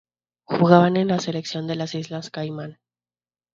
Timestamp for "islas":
1.93-2.31